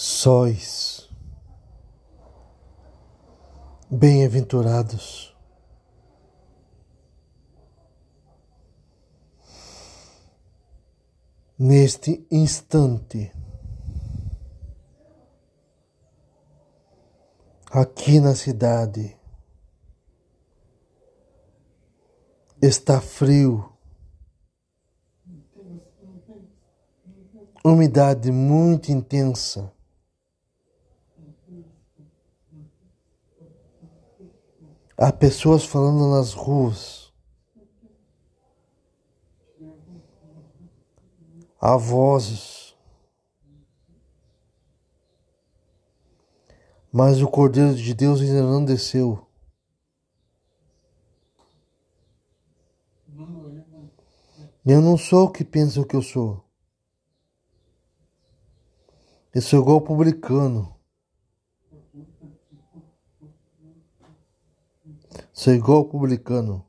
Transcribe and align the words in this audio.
Sois 0.00 1.10
bem-aventurados 3.90 5.36
neste 11.58 12.24
instante, 12.30 13.32
aqui 17.68 18.20
na 18.20 18.36
cidade, 18.36 19.18
está 22.62 23.00
frio. 23.00 23.72
Umidade 27.64 28.30
muito 28.30 28.92
intensa. 28.92 29.76
Há 35.00 35.12
pessoas 35.12 35.64
falando 35.64 36.10
nas 36.10 36.32
ruas. 36.32 37.12
Há 41.60 41.76
vozes. 41.76 42.76
Mas 46.92 47.22
o 47.22 47.28
Cordeiro 47.28 47.76
de 47.76 47.94
Deus 47.94 48.20
ainda 48.20 48.42
não 48.42 48.64
desceu. 48.64 49.24
Eu 54.66 54.82
não 54.82 54.98
sou 54.98 55.26
o 55.26 55.30
que 55.30 55.44
pensam 55.44 55.84
que 55.84 55.94
eu 55.94 56.02
sou. 56.02 56.44
Eu 59.32 59.42
sou 59.42 59.60
igual 59.60 59.80
publicano. 59.80 60.77
Sou 65.38 65.52
igual 65.52 65.84
publicano 65.84 66.66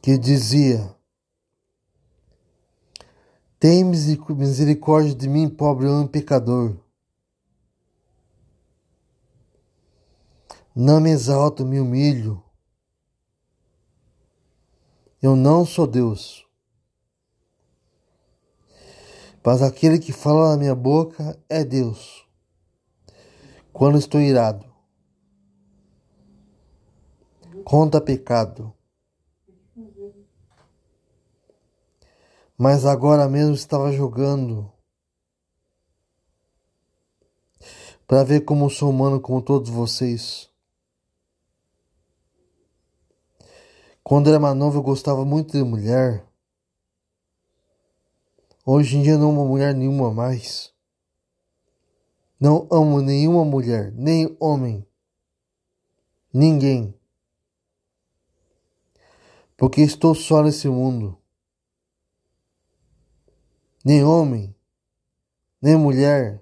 que 0.00 0.16
dizia: 0.16 0.96
Tem 3.60 3.84
misericórdia 3.84 5.14
de 5.14 5.28
mim, 5.28 5.50
pobre 5.50 5.86
homem 5.86 6.08
pecador. 6.08 6.78
Não 10.74 10.98
me 10.98 11.10
exalto, 11.10 11.66
me 11.66 11.78
humilho. 11.78 12.42
Eu 15.20 15.36
não 15.36 15.66
sou 15.66 15.86
Deus. 15.86 16.46
Mas 19.44 19.60
aquele 19.60 19.98
que 19.98 20.10
fala 20.10 20.52
na 20.52 20.56
minha 20.56 20.74
boca 20.74 21.38
é 21.50 21.62
Deus. 21.62 22.26
Quando 23.74 23.98
estou 23.98 24.22
irado, 24.22 24.67
conta 27.68 28.00
pecado. 28.00 28.72
Mas 32.56 32.86
agora 32.86 33.28
mesmo 33.28 33.52
estava 33.52 33.92
jogando 33.92 34.72
para 38.06 38.24
ver 38.24 38.40
como 38.40 38.70
sou 38.70 38.88
humano 38.88 39.20
como 39.20 39.42
todos 39.42 39.68
vocês. 39.68 40.48
Quando 44.02 44.30
era 44.30 44.40
mais 44.40 44.56
novo 44.56 44.78
eu 44.78 44.82
gostava 44.82 45.22
muito 45.26 45.52
de 45.52 45.62
mulher. 45.62 46.26
Hoje 48.64 48.96
em 48.96 49.02
dia 49.02 49.18
não 49.18 49.28
amo 49.28 49.46
mulher 49.46 49.74
nenhuma 49.74 50.10
mais. 50.10 50.72
Não 52.40 52.66
amo 52.70 53.02
nenhuma 53.02 53.44
mulher, 53.44 53.92
nem 53.92 54.34
homem. 54.40 54.88
Ninguém. 56.32 56.97
Porque 59.58 59.80
estou 59.80 60.14
só 60.14 60.40
nesse 60.40 60.68
mundo. 60.68 61.18
Nem 63.84 64.04
homem, 64.04 64.54
nem 65.60 65.76
mulher, 65.76 66.40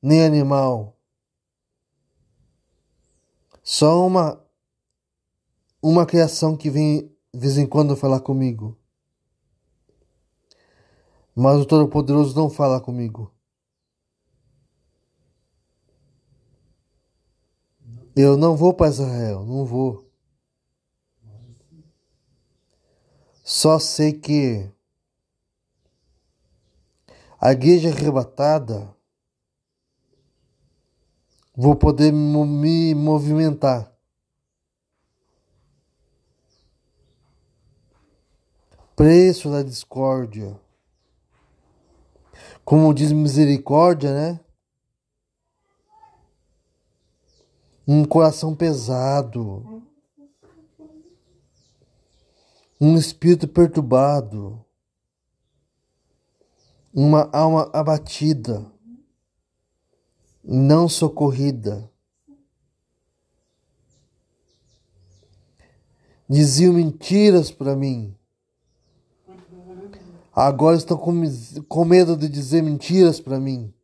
nem 0.00 0.24
animal. 0.24 0.96
Só 3.62 4.06
uma 4.06 4.42
uma 5.82 6.06
criação 6.06 6.56
que 6.56 6.70
vem 6.70 7.14
de 7.32 7.38
vez 7.38 7.58
em 7.58 7.66
quando 7.66 7.94
falar 7.94 8.20
comigo. 8.20 8.76
Mas 11.36 11.60
o 11.60 11.66
Todo-Poderoso 11.66 12.34
não 12.34 12.48
fala 12.48 12.80
comigo. 12.80 13.30
Eu 18.16 18.36
não 18.38 18.56
vou 18.56 18.72
para 18.72 18.88
Israel, 18.88 19.44
não 19.44 19.66
vou. 19.66 20.07
Só 23.50 23.78
sei 23.78 24.12
que 24.12 24.70
a 27.40 27.52
igreja 27.52 27.88
arrebatada 27.88 28.94
vou 31.56 31.74
poder 31.74 32.12
me 32.12 32.94
movimentar. 32.94 33.90
preço 38.94 39.48
da 39.48 39.62
discórdia. 39.62 40.60
Como 42.66 42.92
diz 42.92 43.12
misericórdia, 43.12 44.12
né? 44.12 44.40
Um 47.86 48.04
coração 48.04 48.54
pesado. 48.54 49.87
Um 52.80 52.96
espírito 52.96 53.48
perturbado. 53.48 54.64
Uma 56.92 57.28
alma 57.32 57.70
abatida. 57.72 58.70
Não 60.42 60.88
socorrida. 60.88 61.90
Diziam 66.28 66.74
mentiras 66.74 67.50
para 67.50 67.74
mim 67.74 68.18
Agora 70.40 70.76
estão 70.76 70.96
com, 70.96 71.20
com 71.68 71.84
medo 71.84 72.16
de 72.16 72.28
dizer 72.28 72.62
mentiras 72.62 73.20
para 73.20 73.40
mim. 73.40 73.74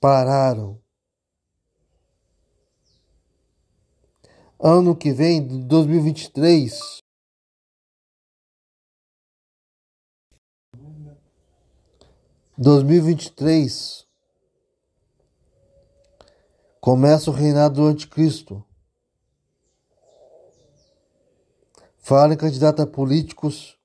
Pararam. 0.00 0.80
Ano 4.58 4.96
que 4.96 5.12
vem, 5.12 5.46
2023. 5.66 7.02
Dois 12.58 12.82
mil 12.82 13.04
vinte 13.04 13.26
e 13.26 13.32
três 13.32 14.06
começa 16.80 17.30
o 17.30 17.34
reinado 17.34 17.82
do 17.82 17.86
anticristo. 17.86 18.64
Fala 21.98 22.32
em 22.32 22.36
a 22.80 22.86
políticos. 22.86 23.76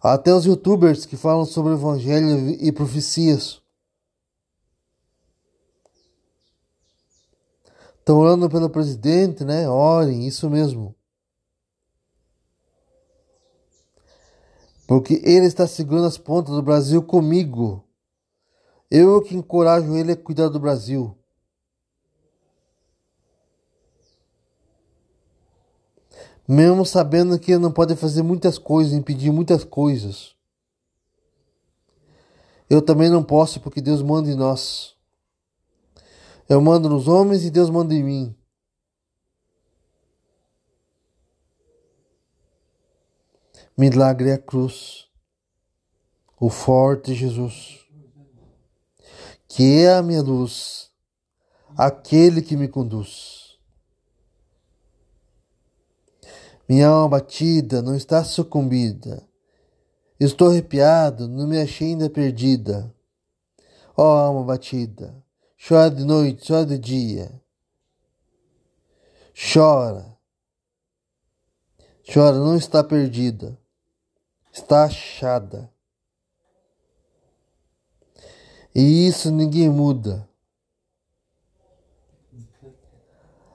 Até 0.00 0.32
os 0.32 0.46
youtubers 0.46 1.04
que 1.04 1.18
falam 1.18 1.44
sobre 1.44 1.72
o 1.72 1.74
evangelho 1.74 2.48
e 2.48 2.72
profecias. 2.72 3.60
Estão 8.08 8.20
orando 8.20 8.48
pelo 8.48 8.70
presidente, 8.70 9.44
né? 9.44 9.68
Orem, 9.68 10.26
isso 10.26 10.48
mesmo. 10.48 10.94
Porque 14.86 15.20
ele 15.22 15.44
está 15.44 15.66
segurando 15.66 16.06
as 16.06 16.16
pontas 16.16 16.54
do 16.54 16.62
Brasil 16.62 17.02
comigo. 17.02 17.84
Eu 18.90 19.20
que 19.20 19.36
encorajo 19.36 19.94
ele 19.94 20.12
a 20.12 20.16
cuidar 20.16 20.48
do 20.48 20.58
Brasil. 20.58 21.14
mesmo 26.48 26.86
sabendo 26.86 27.38
que 27.38 27.58
não 27.58 27.70
pode 27.70 27.94
fazer 27.94 28.22
muitas 28.22 28.56
coisas, 28.56 28.94
impedir 28.94 29.30
muitas 29.30 29.64
coisas. 29.64 30.34
Eu 32.70 32.80
também 32.80 33.10
não 33.10 33.22
posso, 33.22 33.60
porque 33.60 33.82
Deus 33.82 34.00
manda 34.00 34.30
em 34.30 34.34
nós. 34.34 34.97
Eu 36.48 36.62
mando 36.62 36.88
nos 36.88 37.06
homens 37.06 37.44
e 37.44 37.50
Deus 37.50 37.68
manda 37.68 37.92
em 37.92 38.02
mim. 38.02 38.34
Milagre 43.76 44.30
é 44.30 44.32
a 44.32 44.38
cruz, 44.38 45.06
o 46.40 46.48
forte 46.48 47.14
Jesus, 47.14 47.86
que 49.46 49.82
é 49.84 49.94
a 49.94 50.02
minha 50.02 50.20
luz, 50.20 50.90
aquele 51.76 52.42
que 52.42 52.56
me 52.56 52.66
conduz. 52.66 53.56
Minha 56.68 56.88
alma 56.88 57.18
batida 57.18 57.80
não 57.80 57.94
está 57.94 58.24
sucumbida. 58.24 59.22
Estou 60.18 60.48
arrepiado, 60.48 61.28
não 61.28 61.46
me 61.46 61.60
achei 61.60 61.88
ainda 61.88 62.10
perdida. 62.10 62.92
Ó 63.96 64.02
oh, 64.02 64.18
alma 64.18 64.44
batida, 64.44 65.14
chora 65.58 65.90
de 65.90 66.04
noite, 66.04 66.46
chora 66.46 66.64
de 66.64 66.78
dia. 66.78 67.42
Chora. 69.34 70.16
Chora, 72.12 72.36
não 72.36 72.56
está 72.56 72.82
perdida. 72.82 73.58
Está 74.52 74.84
achada. 74.84 75.70
E 78.74 79.06
isso 79.06 79.30
ninguém 79.30 79.68
muda. 79.68 80.28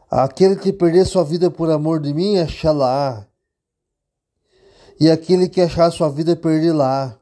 Aquele 0.10 0.56
que 0.56 0.72
perder 0.72 1.06
sua 1.06 1.24
vida 1.24 1.50
por 1.50 1.72
amor 1.72 2.00
de 2.00 2.14
mim, 2.14 2.38
achá-la. 2.38 3.28
E 5.00 5.10
aquele 5.10 5.50
que 5.50 5.60
achar 5.60 5.92
sua 5.92 6.10
vida, 6.10 6.36
perder-la. 6.36 7.20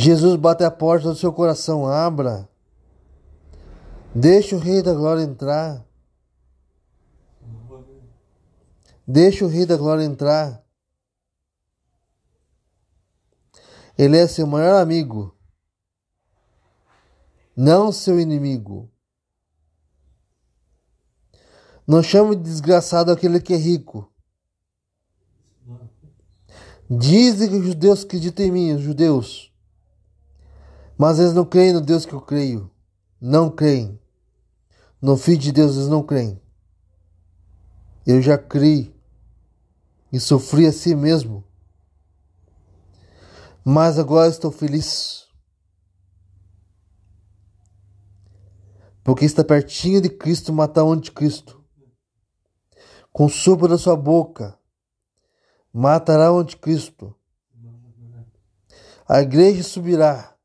Jesus 0.00 0.36
bate 0.36 0.62
a 0.62 0.70
porta 0.70 1.08
do 1.08 1.16
seu 1.16 1.32
coração, 1.32 1.84
abra. 1.84 2.48
Deixa 4.14 4.54
o 4.54 4.58
Rei 4.60 4.80
da 4.80 4.94
Glória 4.94 5.22
entrar. 5.22 5.84
Deixa 9.04 9.44
o 9.44 9.48
Rei 9.48 9.66
da 9.66 9.76
Glória 9.76 10.04
entrar. 10.04 10.64
Ele 13.98 14.16
é 14.16 14.28
seu 14.28 14.46
maior 14.46 14.80
amigo, 14.80 15.36
não 17.56 17.90
seu 17.90 18.20
inimigo. 18.20 18.88
Não 21.84 22.04
chame 22.04 22.36
de 22.36 22.42
desgraçado 22.44 23.10
aquele 23.10 23.40
que 23.40 23.52
é 23.52 23.56
rico. 23.56 24.08
Dizem 26.88 27.48
que 27.48 27.56
os 27.56 27.66
judeus 27.66 28.04
acreditam 28.04 28.46
em 28.46 28.52
mim, 28.52 28.72
os 28.74 28.82
judeus. 28.82 29.47
Mas 30.98 31.20
eles 31.20 31.32
não 31.32 31.44
creem 31.44 31.72
no 31.72 31.80
Deus 31.80 32.04
que 32.04 32.12
eu 32.12 32.20
creio. 32.20 32.68
Não 33.20 33.48
creem. 33.48 34.00
No 35.00 35.16
Filho 35.16 35.38
de 35.38 35.52
Deus 35.52 35.76
eles 35.76 35.88
não 35.88 36.02
creem. 36.02 36.42
Eu 38.04 38.20
já 38.20 38.36
criei 38.36 38.92
e 40.12 40.18
sofri 40.18 40.66
assim 40.66 40.96
mesmo. 40.96 41.44
Mas 43.64 43.96
agora 43.96 44.28
estou 44.28 44.50
feliz. 44.50 45.28
Porque 49.04 49.24
está 49.24 49.44
pertinho 49.44 50.00
de 50.00 50.08
Cristo 50.08 50.52
matar 50.52 50.82
o 50.82 50.92
anticristo. 50.92 51.64
Com 53.12 53.26
o 53.26 53.30
sopro 53.30 53.68
da 53.68 53.78
sua 53.78 53.96
boca 53.96 54.58
matará 55.72 56.32
o 56.32 56.38
anticristo. 56.38 57.14
A 59.08 59.20
igreja 59.20 59.62
subirá 59.62 60.37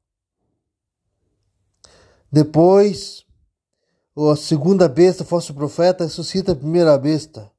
depois, 2.33 3.23
a 4.17 4.35
segunda 4.35 4.89
besta, 4.89 5.23
falso 5.23 5.53
profeta, 5.53 6.03
ressuscita 6.03 6.53
a 6.53 6.55
primeira 6.55 6.97
besta. 6.97 7.51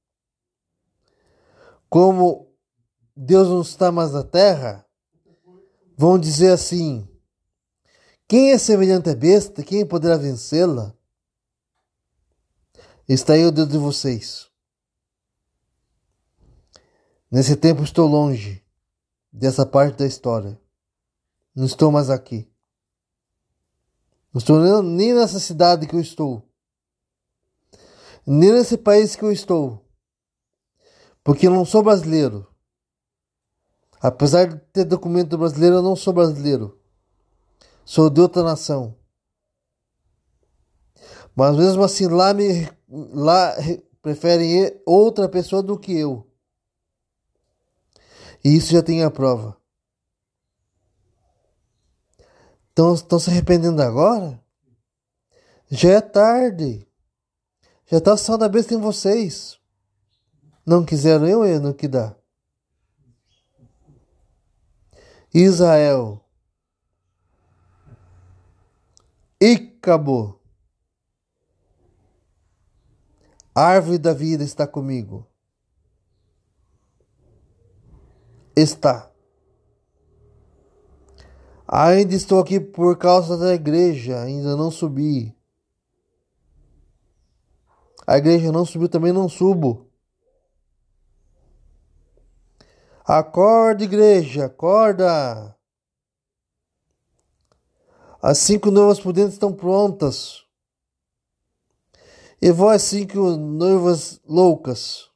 Como 1.89 2.53
Deus 3.15 3.47
não 3.47 3.61
está 3.61 3.93
mais 3.93 4.11
na 4.11 4.25
terra, 4.25 4.85
vão 5.97 6.19
dizer 6.19 6.51
assim: 6.51 7.09
quem 8.27 8.51
é 8.51 8.59
semelhante 8.59 9.09
à 9.11 9.15
besta? 9.15 9.63
Quem 9.63 9.87
poderá 9.87 10.17
vencê-la? 10.17 10.93
Está 13.09 13.35
aí 13.35 13.45
o 13.45 13.53
Deus 13.53 13.69
de 13.69 13.79
vocês. 13.79 14.51
Nesse 17.31 17.55
tempo 17.55 17.85
estou 17.85 18.09
longe 18.09 18.61
dessa 19.33 19.65
parte 19.65 19.99
da 19.99 20.07
história. 20.07 20.61
Não 21.55 21.65
estou 21.65 21.93
mais 21.93 22.11
aqui. 22.11 22.53
Não 24.35 24.41
estou 24.41 24.83
nem 24.83 25.15
nessa 25.15 25.39
cidade 25.39 25.87
que 25.87 25.95
eu 25.95 26.01
estou. 26.01 26.43
Nem 28.27 28.51
nesse 28.51 28.77
país 28.77 29.15
que 29.15 29.23
eu 29.23 29.31
estou. 29.31 29.89
Porque 31.23 31.47
eu 31.47 31.53
não 31.53 31.65
sou 31.65 31.85
brasileiro. 31.85 32.45
Apesar 34.01 34.49
de 34.49 34.57
ter 34.73 34.85
documento 34.85 35.39
brasileiro, 35.39 35.77
eu 35.77 35.83
não 35.83 35.95
sou 35.95 36.13
brasileiro. 36.13 36.77
Sou 37.85 38.11
de 38.11 38.21
outra 38.21 38.43
nação. 38.43 38.97
Mas 41.37 41.57
mesmo 41.57 41.85
assim, 41.85 42.09
lá, 42.09 42.35
me, 42.35 42.69
lá 42.89 43.55
preferem 44.03 44.81
outra 44.85 45.29
pessoa 45.29 45.63
do 45.63 45.79
que 45.79 45.97
eu. 45.97 46.29
E 48.45 48.57
isso 48.57 48.73
já 48.73 48.83
tem 48.83 49.05
a 49.05 49.11
prova. 49.13 49.57
Estão 52.77 53.21
se 53.21 53.31
arrependendo 53.31 53.81
agora? 53.81 54.43
Já 55.71 55.91
é 55.93 56.01
tarde. 56.01 56.87
Já 57.87 57.99
está 57.99 58.15
o 58.15 58.17
sal 58.17 58.37
da 58.37 58.49
besta 58.49 58.75
em 58.75 58.81
vocês. 58.81 59.61
Não 60.67 60.85
quiseram 60.85 61.27
eu, 61.27 61.45
eu 61.45 61.61
não 61.61 61.73
que 61.73 61.87
dá. 61.87 62.17
Israel. 65.33 66.21
Acabou. 69.43 70.41
árvore 73.55 73.99
da 73.99 74.13
vida 74.13 74.43
está 74.43 74.67
comigo. 74.67 75.27
Está. 78.57 79.14
Ainda 81.67 82.15
estou 82.15 82.41
aqui 82.41 82.61
por 82.61 82.99
causa 82.99 83.39
da 83.39 83.55
igreja, 83.55 84.21
ainda 84.21 84.55
não 84.55 84.71
subi. 84.71 85.35
A 88.07 88.19
igreja 88.19 88.53
não 88.53 88.67
subiu, 88.67 88.89
também 88.89 89.13
não 89.13 89.29
subo. 89.29 89.91
Acorda, 93.05 93.85
igreja, 93.85 94.47
acorda. 94.47 95.57
As 98.21 98.39
cinco 98.39 98.71
noivas 98.71 99.01
prudentes 99.01 99.35
estão 99.35 99.53
prontas. 99.53 100.45
E 102.41 102.51
vós 102.51 102.83
cinco 102.83 103.37
noivas 103.37 104.21
loucas. 104.27 105.11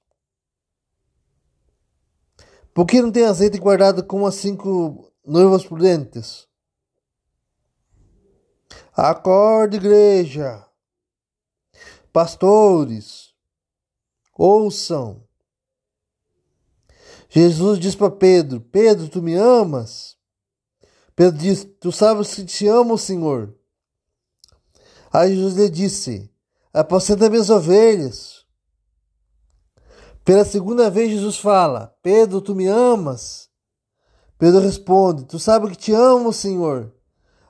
Por 2.73 2.87
que 2.87 3.02
não 3.02 3.11
tem 3.11 3.25
azeite 3.25 3.59
guardado 3.59 4.05
como 4.05 4.26
as 4.26 4.37
cinco 4.37 5.08
noivas 5.28 5.64
prudentes? 5.64 6.49
Acorde, 8.97 9.76
igreja. 9.76 10.66
Pastores, 12.12 13.35
ouçam. 14.37 15.23
Jesus 17.28 17.78
diz 17.78 17.94
para 17.94 18.11
Pedro: 18.11 18.61
Pedro, 18.61 19.08
tu 19.08 19.23
me 19.23 19.37
amas? 19.37 20.16
Pedro 21.14 21.38
diz: 21.38 21.64
Tu 21.80 21.92
sabes 21.92 22.35
que 22.35 22.44
te 22.44 22.66
amo, 22.66 22.97
Senhor. 22.97 23.54
Aí 25.12 25.35
Jesus 25.35 25.54
lhe 25.54 25.68
disse: 25.68 26.32
Apacenta 26.73 27.28
minhas 27.28 27.50
ovelhas. 27.50 28.47
Pela 30.25 30.44
segunda 30.44 30.90
vez, 30.90 31.11
Jesus 31.11 31.38
fala: 31.38 31.94
Pedro, 32.02 32.40
tu 32.40 32.54
me 32.54 32.66
amas? 32.66 33.48
Pedro 34.38 34.61
responde: 34.61 35.25
Tu 35.25 35.38
sabes 35.38 35.71
que 35.71 35.76
te 35.76 35.92
amo, 35.92 36.33
Senhor. 36.33 36.92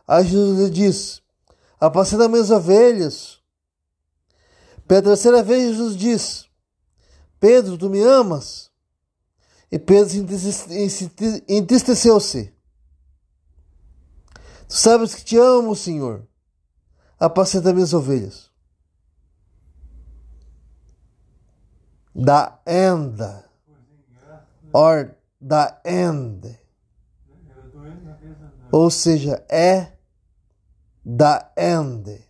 Aí 0.06 0.24
Jesus 0.24 0.58
lhe 0.58 0.70
diz: 0.70 1.22
apacenta 1.78 2.28
minhas 2.28 2.50
ovelhas. 2.50 3.38
Pela 4.86 5.02
terceira 5.02 5.42
vez, 5.42 5.76
Jesus 5.76 5.96
diz: 5.96 6.48
Pedro, 7.38 7.76
tu 7.76 7.90
me 7.90 8.02
amas? 8.02 8.70
E 9.70 9.78
Pedro 9.78 10.26
entristeceu-se. 11.46 12.54
Tu 14.66 14.74
sabes 14.74 15.14
que 15.14 15.22
te 15.22 15.36
amo, 15.36 15.76
Senhor. 15.76 16.26
Apacenta 17.20 17.72
minhas 17.72 17.92
ovelhas. 17.92 18.50
Da 22.14 22.60
end. 22.66 23.18
Or 24.72 25.14
da 25.40 25.80
end. 25.84 26.58
Ou 28.70 28.90
seja, 28.90 29.44
é 29.48 29.92
da 31.04 31.52
end. 31.56 32.27